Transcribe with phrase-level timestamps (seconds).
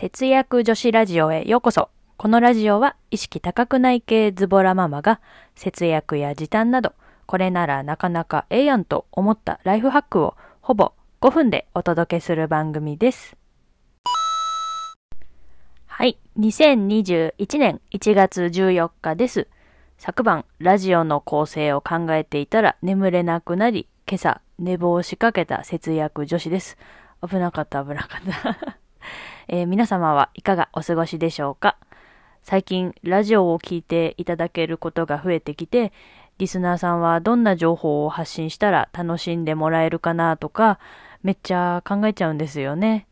[0.00, 1.88] 節約女子ラジオへようこそ。
[2.18, 5.20] このラジオは意識高くない系ズボラママが
[5.56, 6.92] 節約や時短など、
[7.26, 13.36] これならなかなかええやんと思ったライフハックをほぼ5分でお届けする番組です。
[15.86, 16.16] はい。
[16.38, 19.48] 2021年1月14日です。
[19.96, 26.78] 昨晩、ラジオの構成を考えていたら眠れなくなり、今朝、寝坊しかけた節約女子です。
[27.28, 28.20] 危なかった、危なかっ
[28.54, 28.78] た。
[29.50, 31.78] えー皆様はいかがお過ごしでしょうか？
[32.42, 35.90] 最近、ラジオを聞いていただけることが増えてきて、
[36.36, 40.78] リスナーさんはどんな情報を発信したら楽しんでもらえるかなとか、
[41.22, 43.06] めっちゃ考えちゃうんですよね。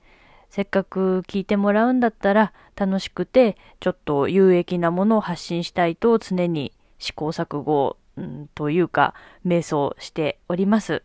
[0.50, 9.14] せっかく聞いてもらうんだったら楽しくてちょっと有益なものを発信したいと常に試行錯誤、うん、というか
[9.46, 11.02] 瞑想しております。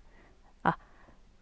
[0.63, 0.77] あ、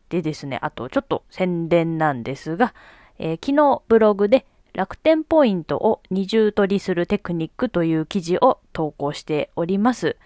[0.10, 2.76] でですね、あとちょっと宣伝なんですが、
[3.20, 10.18] えー昨日ブログで楽天ポイントを二重取りするテクニックという記事を投稿しております。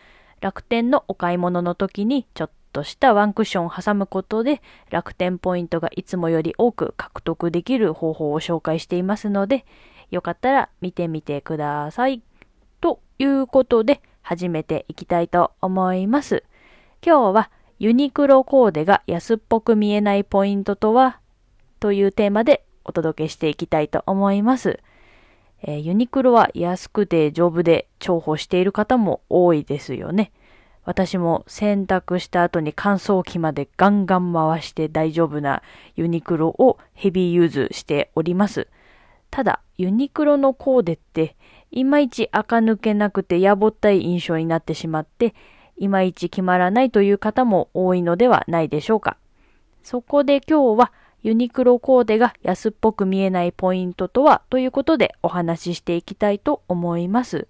[0.42, 9.66] 楽天のお買い物の時にちょっとしたワンクッションを挟むことで楽天ポイントがいつもより多く獲得できる方法を紹介していますので、
[10.12, 12.22] よかったら見てみてください。
[12.82, 16.44] ということで始めていきたいと思います。
[17.04, 21.20] 今日はユニクロコーデが安っぽく見えないポイントとは？
[21.80, 24.80] というテーマでお届けしていきたいと思います。
[25.62, 30.32] えーユニクロは安くて丈夫で重宝している方も多いですよね。
[30.86, 35.62] 私も洗濯した後に乾燥機までガンガン回して大丈夫な
[35.96, 38.68] ユニクロをヘビーユーズしております。
[39.32, 41.36] ただ、ユニクロのコーデって、
[41.72, 45.34] いまいち垢抜けなくてやぼったい印象になってしまって、
[45.78, 49.18] いまいち決まらないという方も多いのではないでしょうか。
[49.82, 50.92] そこで今日は
[51.24, 57.48] ユニクロコーデが安っぽく見えないポイントとはということでお話ししていきたいと思います。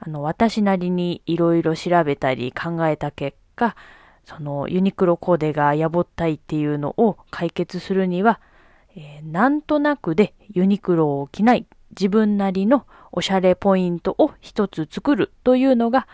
[0.00, 3.76] あの、私なりにいろいろ調べたり考えた結果、
[4.24, 8.40] そのユニクロコーデがやぼったいっていうのを解決するには、
[8.96, 16.08] えーなんとなくでユニクロを着ない自分なりのおしゃれポイントを一つ作るというのが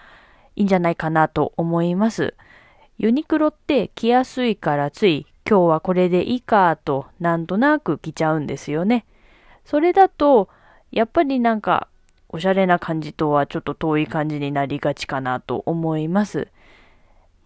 [0.57, 2.35] いいんじゃないかなと思います。
[2.99, 9.05] ユニクロって着やすいからつい今日はこれでいいかとなんとなく着ちゃうんですよね。
[9.65, 10.49] それだと
[10.91, 11.89] やっぱりなんか
[12.29, 16.49] おしゃれな感じとはちょっと遠い感じになりがちかなと思います。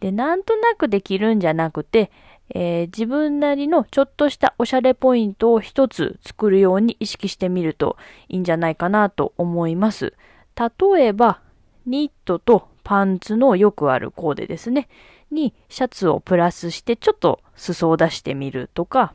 [0.00, 2.10] で、なんとなくできるんじゃなくて、
[2.54, 7.96] えー自分なりのちょっとしたおしゃれポイントを一つ作るように意識してみると
[8.28, 10.14] いいんじゃないかなと思います。
[10.56, 11.40] 例えば、
[11.84, 14.88] ニットとパンツのよくあるコーデですね。
[15.30, 19.12] にシャツをプラスしてちょっと裾を出してみるとか、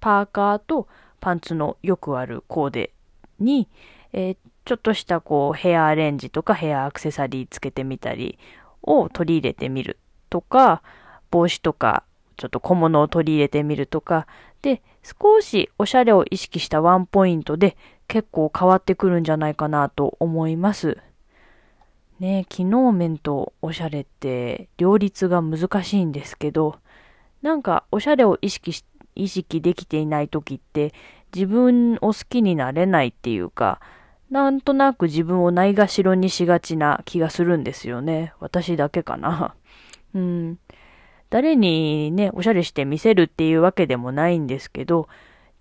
[0.00, 0.88] パーカーと
[1.20, 2.92] パンツのよくあるコーデ
[3.38, 3.68] に、
[4.12, 4.36] えー
[4.68, 8.38] ちょっとしたこうヘアアレンジとかヘアアクセサリーつけてみたり
[8.82, 9.96] を取り入れてみる
[10.28, 10.82] とか、
[11.30, 12.04] 帽子とか
[12.36, 14.26] ちょっと小物を取り入れてみるとか、
[14.60, 17.78] で、少しおしゃれを意識したワンポイントで
[18.08, 20.98] 結構変わってくるんじゃないかなと思います。
[22.20, 26.76] ね、機能面とおしゃれって両立が難しいんですけど、
[27.42, 28.84] なんかおしゃれを意識し、
[29.14, 30.92] 意識できていない時って
[31.34, 33.80] 自分を好きになれないっていうか、
[34.30, 38.34] なんとなく自分をないがしろにしがちな気がするんですよね。
[38.40, 39.54] 私だけかな。
[40.14, 40.58] うん。
[41.30, 45.08] 誰にね、おしゃれして見せるっていうわけでもないんですけど、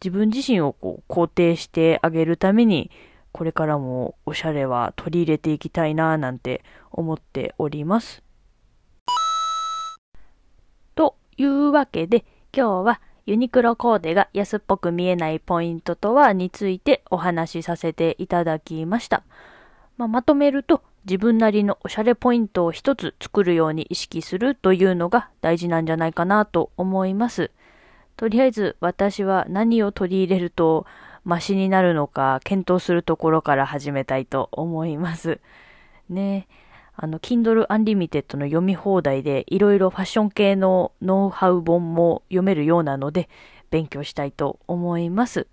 [0.01, 2.91] 自分自身をこう肯定してあげるために、
[3.37, 8.23] これからもおしゃれは取り入れていきたいななんて思っております。
[10.95, 19.21] というわけで、今日はユニクロコーデが安っぽく見えないポイントとはについてお話しさせていただきました。
[19.97, 27.51] まあ、まとめると、自分なりのおしゃれポイントを一つ作るように意識するというのが大事なんじゃないかなと思います。
[28.15, 30.87] とりあえず私は何を取り入れると
[31.27, 35.41] マシになるのか検討するところから始めたいと思います。
[36.09, 36.47] ね
[36.95, 43.27] あの、Kindle Unlimited の読み放題でいろいろファッション系のノウハウ本も読めるようなので
[43.69, 45.47] 勉強したいと思います。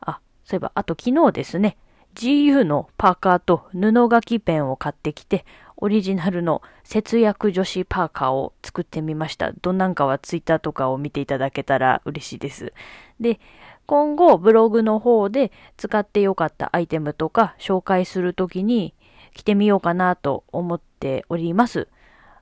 [0.00, 1.76] あ、そういえば、あと昨日ですね、
[2.14, 5.44] GU のパーカーと布書きペンを買ってきて、
[5.76, 9.52] オリジナルの節約女子パーカーを作ってみました。
[9.52, 12.72] どんなんかはツイッターとかを見ていただけたら嬉しいです。
[13.20, 13.38] で、
[13.86, 18.94] 今後ブログの方で使ってよかったアイテムとか紹介するときに
[19.34, 21.88] 着てみようかなと思っております。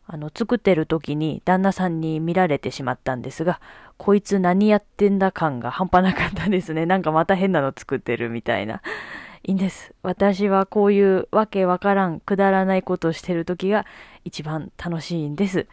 [0.06, 3.60] あの、作ってる時に旦那さんに見られてしまったんですが、
[3.96, 6.84] こいつ何やってんだ感が半端なかったですね。
[6.86, 8.82] なんかまた変なの作ってるみたいな。
[9.46, 9.94] いいんです。
[10.02, 13.86] 私はこういうわけわからん、くだらないことをしてる時が
[14.24, 15.66] 一番楽しいんです。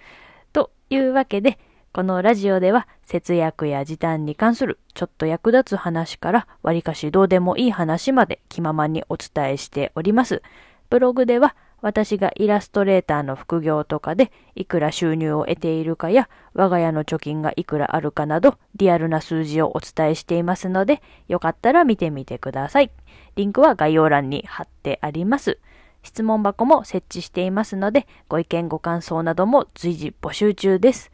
[0.54, 1.58] というわけで、
[1.94, 10.42] このラジオでは節約や時短に関するちょっと役立つ話から割かしどうでもいい話まで気ままにお伝えしております。
[10.90, 22.92] ブログでは私がイラストレーターの副業とかでいくら収入を得ているかや我が家の貯金がいくらあるかなどリアルな数字をお伝えしていますのでよかったら見てみてください。
[23.36, 25.60] リンクは概要欄に貼ってあります。
[26.04, 31.12] 質問箱も設置していますので、ご意見ご感想なども随時募集中です。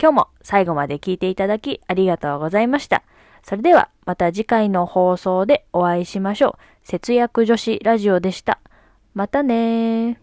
[0.00, 3.02] 今日も最後まで聞いていただきありがとうございました。
[3.42, 6.86] それではまた次回の放送でお会いしましょう。
[6.86, 8.60] 節約女子ラジオでした。
[9.14, 10.20] またね